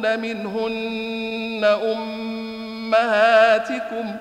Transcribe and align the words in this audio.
تظاهرون 0.00 0.20
منهن 0.20 1.64
امهاتكم 2.92 4.16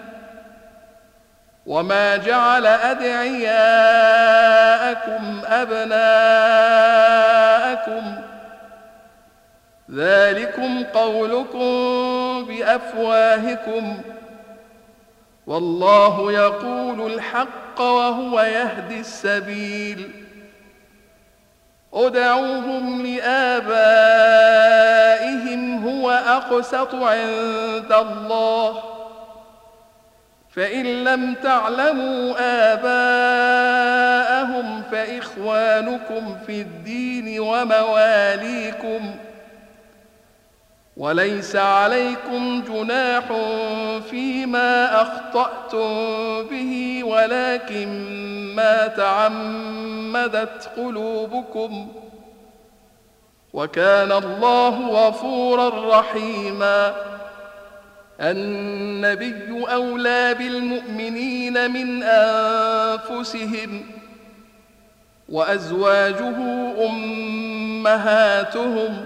وما 1.65 2.17
جعل 2.17 2.65
ادعياءكم 2.67 3.51
ابناءكم 5.45 5.99
ذلكم 9.91 10.83
قولكم 10.83 11.69
بافواهكم 12.45 14.01
والله 15.47 16.31
يقول 16.31 17.13
الحق 17.13 17.81
وهو 17.81 18.41
يهدي 18.41 18.99
السبيل 18.99 20.11
ادعوهم 21.93 23.05
لابائهم 23.05 24.49
هو 26.09 26.11
اقسط 26.11 26.95
عند 26.95 27.91
الله. 27.91 28.83
فإن 30.49 31.03
لم 31.03 31.33
تعلموا 31.33 32.35
آباءهم 32.73 34.83
فإخوانكم 34.91 36.37
في 36.47 36.61
الدين 36.61 37.39
ومواليكم. 37.39 39.15
وليس 40.97 41.55
عليكم 41.55 42.63
جناح 42.67 43.23
فيما 44.09 45.01
أخطأتم 45.01 45.93
به 46.43 47.01
ولكن 47.03 47.87
ما 48.55 48.87
تعمدت 48.87 50.69
قلوبكم. 50.77 51.91
وكان 53.53 54.11
الله 54.11 54.89
غفورا 54.89 55.99
رحيما. 55.99 56.95
النبي 58.21 59.65
أولى 59.71 60.33
بالمؤمنين 60.33 61.71
من 61.71 62.03
أنفسهم 62.03 63.83
وأزواجه 65.29 66.35
أمهاتهم 66.89 69.05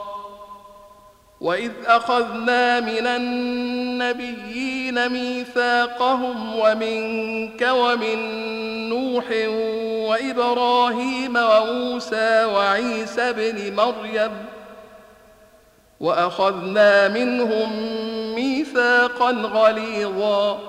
واذ 1.41 1.71
اخذنا 1.85 2.79
من 2.79 3.07
النبيين 3.07 5.09
ميثاقهم 5.09 6.55
ومنك 6.55 7.67
ومن 7.71 8.19
نوح 8.89 9.25
وابراهيم 10.09 11.35
وموسى 11.35 12.45
وعيسى 12.45 13.21
ابن 13.21 13.75
مريم 13.75 14.31
واخذنا 15.99 17.07
منهم 17.07 17.69
ميثاقا 18.35 19.31
غليظا 19.31 20.59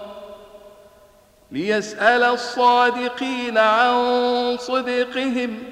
ليسال 1.50 2.22
الصادقين 2.22 3.58
عن 3.58 4.56
صدقهم 4.60 5.71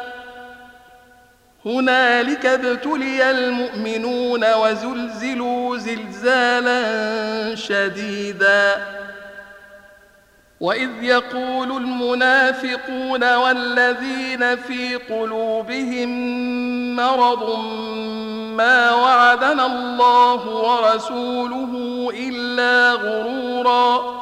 هنالك 1.65 2.45
ابتلي 2.45 3.31
المؤمنون 3.31 4.53
وزلزلوا 4.53 5.77
زلزالا 5.77 6.81
شديدا. 7.55 8.87
وإذ 10.59 10.89
يقول 11.01 11.71
المنافقون 11.71 13.35
والذين 13.35 14.55
في 14.55 14.95
قلوبهم 14.95 16.09
مرض 16.95 17.59
ما 18.57 18.93
وعدنا 18.93 19.65
الله 19.65 20.47
ورسوله 20.47 21.73
إلا 22.13 22.93
غرورا. 22.93 24.21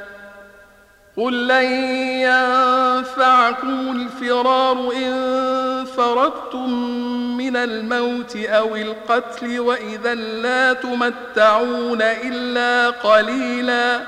قل 1.17 1.47
لن 1.47 1.65
ينفعكم 2.23 3.91
الفرار 3.91 4.91
إن 4.95 5.85
فرقتم 5.85 6.69
من 7.37 7.55
الموت 7.55 8.35
أو 8.35 8.75
القتل 8.75 9.59
وإذا 9.59 10.13
لا 10.15 10.73
تمتعون 10.73 12.01
إلا 12.01 12.89
قليلا 12.89 13.99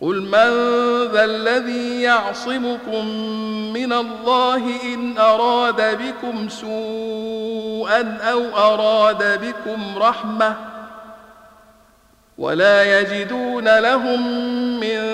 قل 0.00 0.22
من 0.22 0.50
ذا 1.12 1.24
الذي 1.24 2.02
يعصمكم 2.02 3.06
من 3.72 3.92
الله 3.92 4.82
إن 4.94 5.18
أراد 5.18 5.98
بكم 6.02 6.48
سوءا 6.48 8.18
أو 8.22 8.42
أراد 8.56 9.40
بكم 9.40 9.98
رحمةً 9.98 10.74
ولا 12.38 13.00
يجدون 13.00 13.78
لهم 13.78 14.20
من 14.80 15.13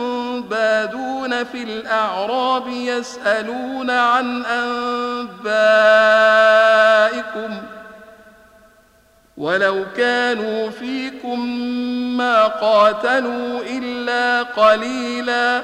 بادون 0.41 1.43
في 1.43 1.63
الأعراب 1.63 2.67
يسألون 2.67 3.89
عن 3.89 4.45
أنبائكم 4.45 5.31
ولو 9.37 9.85
كانوا 9.97 10.69
فيكم 10.69 11.39
ما 12.17 12.47
قاتلوا 12.47 13.61
إلا 13.61 14.43
قليلا 14.43 15.63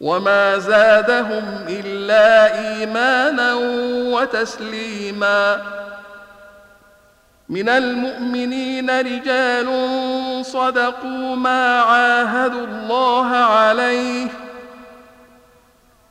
وما 0.00 0.58
زادهم 0.58 1.44
إلا 1.68 2.54
إيمانا 2.58 3.54
وتسليما 4.14 5.62
من 7.48 7.68
المؤمنين 7.68 8.90
رجال 9.00 9.68
صدقوا 10.44 11.36
ما 11.36 11.80
عاهدوا 11.80 12.66
الله 12.66 13.26
عليه 13.36 14.26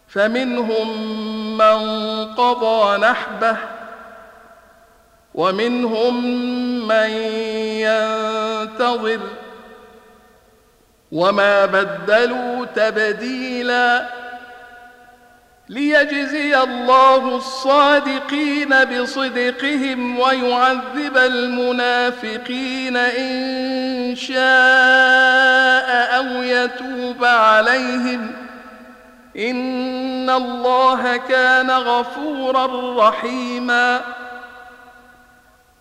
فمنهم 0.07 0.87
من 1.57 1.77
قضى 2.35 2.97
نحبه 2.97 3.57
ومنهم 5.35 6.25
من 6.87 7.09
ينتظر 7.81 9.19
وما 11.13 11.65
بدلوا 11.65 12.65
تبديلا 12.75 14.05
ليجزي 15.69 16.57
الله 16.63 17.35
الصادقين 17.35 18.69
بصدقهم 18.85 20.19
ويعذب 20.19 21.17
المنافقين 21.17 22.97
ان 22.97 24.15
شاء 24.15 24.37
أو 26.17 26.43
يتوب 26.43 27.25
عليهم 27.25 28.31
ان 29.37 30.29
الله 30.29 31.17
كان 31.17 31.71
غفورا 31.71 32.67
رحيما 33.07 34.01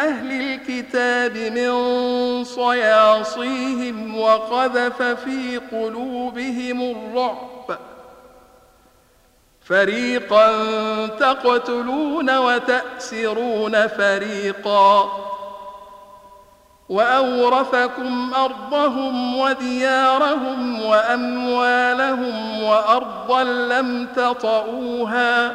أهل 0.00 0.40
الكتاب 0.40 1.36
من 1.36 2.44
صياصيهم 2.44 4.18
وقذف 4.18 5.02
في 5.02 5.60
قلوبهم 5.72 6.82
الرعب. 6.82 7.78
فريقا 9.64 10.46
تقتلون 11.06 12.38
وتأسرون 12.38 13.86
فريقا. 13.86 15.10
وأورثكم 16.88 18.34
أرضهم 18.34 19.38
وديارهم 19.38 20.82
وأموالهم 20.82 22.62
وأرضا 22.62 23.42
لم 23.44 24.06
تطئوها. 24.16 25.54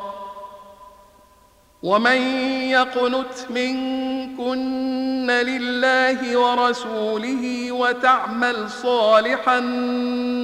ومن 1.83 2.21
يقنت 2.69 3.35
منكن 3.49 5.31
لله 5.31 6.37
ورسوله 6.37 7.71
وتعمل 7.71 8.69
صالحا 8.69 9.59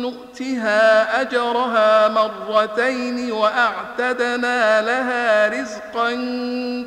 نؤتها 0.01 1.21
اجرها 1.21 2.07
مرتين 2.07 3.31
واعتدنا 3.31 4.81
لها 4.81 5.47
رزقا 5.61 6.11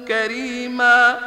كريما 0.09 1.19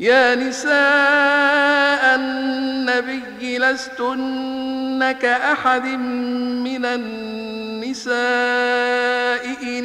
يا 0.00 0.34
نساء 0.34 2.14
النبي 2.14 3.58
لستن 3.58 5.12
كاحد 5.12 5.84
من 6.64 6.84
النساء 6.84 8.12
ان 9.62 9.84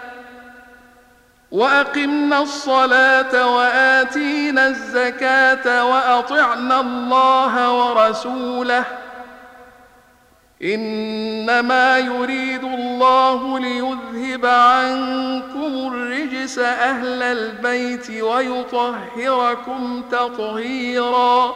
وأقمنا 1.51 2.41
الصلاة 2.41 3.55
وآتينا 3.55 4.67
الزكاة 4.67 5.85
وأطعنا 5.85 6.79
الله 6.79 7.73
ورسوله. 7.73 8.85
إنما 10.63 11.97
يريد 11.97 12.63
الله 12.63 13.59
ليذهب 13.59 14.45
عنكم 14.45 15.93
الرجس 15.93 16.59
أهل 16.59 17.23
البيت 17.23 18.09
ويطهركم 18.21 20.03
تطهيرا. 20.11 21.55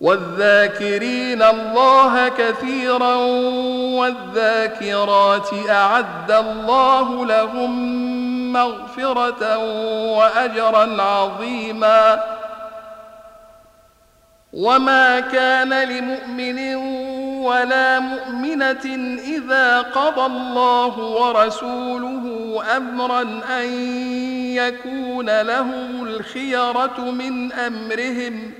والذاكرين 0.00 1.42
الله 1.42 2.28
كثيرا 2.28 3.14
والذاكرات 4.00 5.48
أعد 5.68 6.30
الله 6.30 7.26
لهم 7.26 7.72
مغفرة 8.52 9.58
واجرا 10.18 11.02
عظيما. 11.02 12.22
وما 14.52 15.20
كان 15.20 15.82
لمؤمن 15.88 16.74
ولا 17.44 17.98
مؤمنة 17.98 19.16
إذا 19.24 19.80
قضى 19.80 20.26
الله 20.26 20.98
ورسوله 20.98 22.24
امرا 22.76 23.22
أن 23.60 23.66
يكون 24.54 25.40
لهم 25.40 26.04
الخيرة 26.06 27.00
من 27.00 27.52
أمرهم. 27.52 28.59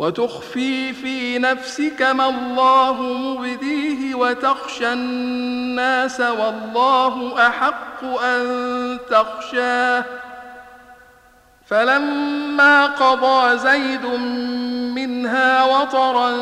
وتخفي 0.00 0.92
في 0.92 1.38
نفسك 1.38 2.02
ما 2.02 2.28
الله 2.28 3.02
مبديه 3.02 4.14
وتخشى 4.14 4.92
الناس 4.92 6.20
والله 6.20 7.46
أحق 7.48 8.04
أن 8.04 8.98
تخشاه. 9.10 10.04
فلما 11.66 12.86
قضى 12.86 13.58
زيد 13.58 14.06
منها 14.94 15.64
وطرا 15.64 16.32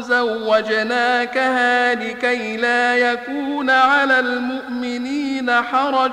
زوجناكها 0.00 1.94
لكي 1.94 2.56
لا 2.56 2.96
يكون 2.96 3.70
على 3.70 4.18
المؤمنين 4.18 5.62
حرج. 5.62 6.12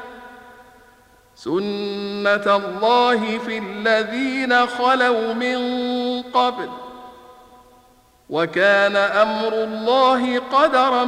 سنه 1.43 2.55
الله 2.55 3.37
في 3.37 3.57
الذين 3.57 4.67
خلوا 4.67 5.33
من 5.33 5.57
قبل 6.21 6.69
وكان 8.29 8.95
أمر 8.95 9.53
الله 9.53 10.39
قدرا 10.39 11.05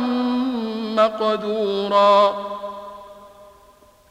مقدورا 0.98 2.36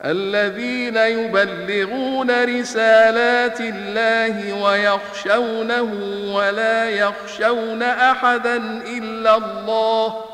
الذين 0.05 0.97
يبلغون 0.97 2.45
رسالات 2.61 3.61
الله 3.61 4.63
ويخشونه 4.63 5.93
ولا 6.35 6.91
يخشون 6.91 7.83
احدا 7.83 8.57
الا 8.87 9.37
الله 9.37 10.25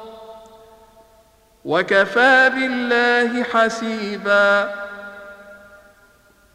وكفى 1.65 2.51
بالله 2.55 3.43
حسيبا 3.43 4.88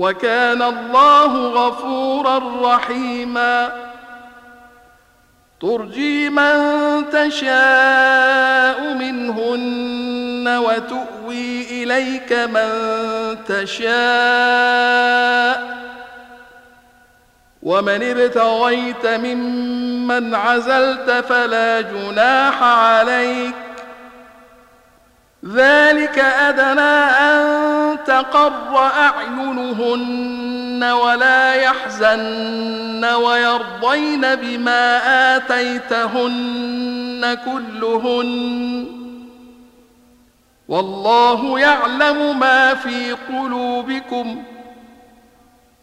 وكان 0.00 0.62
الله 0.62 1.48
غفورا 1.48 2.40
رحيما. 2.62 3.72
ترجي 5.60 6.30
من 6.30 6.54
تشاء 7.12 8.94
منهن 8.94 10.48
وتؤوي 10.48 11.62
إليك 11.82 12.32
من 12.32 12.68
تشاء. 13.48 13.90
ومن 17.62 18.02
ابتغيت 18.02 19.06
ممن 19.06 20.34
عزلت 20.34 21.24
فلا 21.28 21.80
جناح 21.80 22.62
عليك. 22.62 23.69
ذلك 25.44 26.18
أدنى 26.18 26.80
أن 26.80 28.04
تقر 28.04 28.78
أعينهن 28.78 30.84
ولا 30.84 31.54
يحزن 31.54 33.04
ويرضين 33.04 34.34
بما 34.34 35.00
آتيتهن 35.36 37.38
كلهن. 37.44 38.86
والله 40.68 41.60
يعلم 41.60 42.38
ما 42.38 42.74
في 42.74 43.12
قلوبكم 43.12 44.42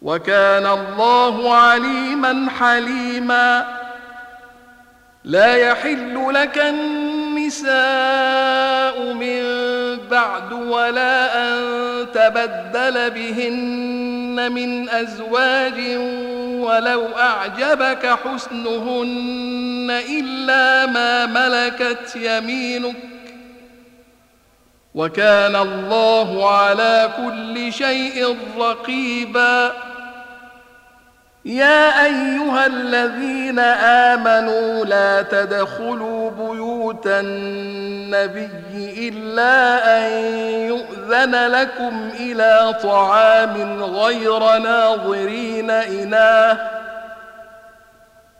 وكان 0.02 0.66
الله 0.66 1.54
عليما 1.54 2.50
حليما. 2.60 3.78
لا 5.24 5.56
يحل 5.56 6.34
لك 6.34 6.58
النساء 7.48 9.12
من 9.12 9.42
بعد 10.10 10.52
ولا 10.52 11.44
أن 11.48 11.58
تبدل 12.14 13.10
بهن 13.10 14.52
من 14.52 14.88
أزواج 14.88 15.80
ولو 16.60 17.06
أعجبك 17.18 18.06
حسنهن 18.24 20.02
إلا 20.10 20.86
ما 20.86 21.26
ملكت 21.26 22.16
يمينك 22.16 22.96
وكان 24.94 25.56
الله 25.56 26.50
على 26.50 27.10
كل 27.16 27.72
شيء 27.72 28.36
رقيبا 28.58 29.87
يا 31.44 32.04
أيها 32.06 32.66
الذين 32.66 33.58
آمنوا 33.58 34.84
لا 34.84 35.22
تدخلوا 35.22 36.30
بيوت 36.30 37.06
النبي 37.06 38.48
إلا 39.08 39.96
أن 39.98 40.12
يؤذن 40.68 41.46
لكم 41.46 42.10
إلى 42.20 42.74
طعام 42.82 43.82
غير 43.82 44.58
ناظرين 44.58 45.70
إناه 45.70 46.77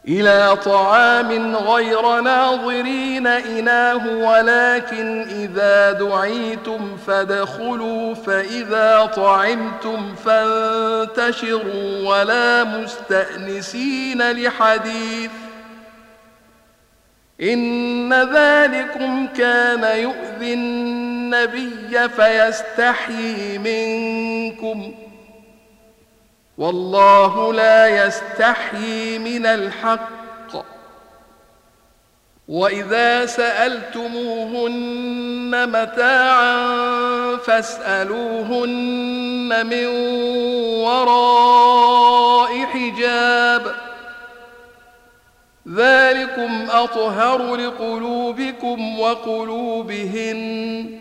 إلى 0.09 0.57
طعام 0.65 1.57
غير 1.57 2.21
ناظرين 2.21 3.27
إناه 3.27 4.07
ولكن 4.07 5.23
إذا 5.23 5.93
دعيتم 5.93 6.97
فادخلوا 7.07 8.15
فإذا 8.15 9.11
طعمتم 9.17 10.15
فانتشروا 10.15 12.09
ولا 12.09 12.65
مستأنسين 12.65 14.31
لحديث. 14.33 15.31
إن 17.43 18.15
ذلكم 18.15 19.27
كان 19.27 19.99
يؤذي 19.99 20.55
النبي 20.55 22.09
فيستحيي 22.09 23.59
منكم 23.59 24.93
ۖ. 25.05 25.08
والله 26.59 27.53
لا 27.53 28.07
يستحيي 28.07 29.19
من 29.19 29.47
الحق. 29.47 30.09
وإذا 32.49 33.27
سألتموهن 33.27 34.89
متاعا 35.69 37.37
فاسألوهن 37.37 39.67
من 39.67 39.87
وراء 40.85 42.67
حجاب. 42.67 43.75
ذلكم 45.75 46.67
أطهر 46.71 47.55
لقلوبكم 47.55 49.01
وقلوبهن. 49.01 51.01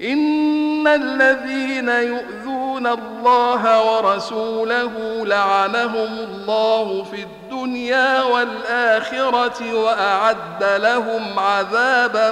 ان 0.00 0.86
الذين 0.86 1.88
يؤذون 1.88 2.86
الله 2.86 3.92
ورسوله 3.92 4.92
لعنهم 5.26 6.18
الله 6.18 7.04
في 7.10 7.22
الدنيا 7.22 8.22
والاخره 8.22 9.74
واعد 9.74 10.64
لهم 10.82 11.38
عذابا 11.38 12.30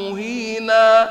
مهينا 0.00 1.10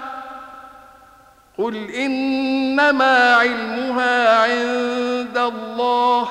قل 1.61 1.91
إنما 1.91 3.35
علمها 3.35 4.43
عند 4.43 5.37
الله 5.37 6.27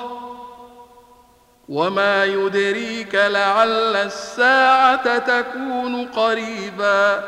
وما 1.68 2.24
يدريك 2.24 3.14
لعل 3.14 3.96
الساعة 3.96 5.18
تكون 5.18 6.06
قريباً 6.06 7.24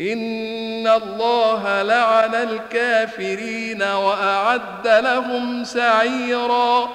ان 0.00 0.86
الله 0.86 1.82
لعن 1.82 2.34
الكافرين 2.34 3.82
واعد 3.82 4.86
لهم 4.88 5.64
سعيرا 5.64 6.88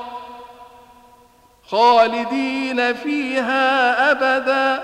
خالدين 1.68 2.94
فيها 2.94 4.12
ابدا 4.12 4.84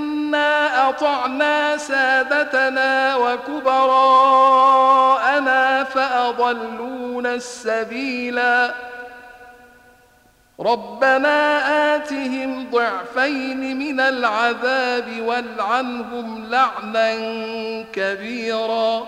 انا 0.31 0.89
اطعنا 0.89 1.77
سادتنا 1.77 3.15
وكبراءنا 3.15 4.23
فاضلونا 5.83 7.33
السبيلا 7.33 8.73
ربنا 10.59 11.95
آتهم 11.95 12.69
ضعفين 12.71 13.79
من 13.79 13.99
العذاب 13.99 15.21
والعنهم 15.21 16.45
لعنا 16.49 17.11
كبيرا 17.93 19.07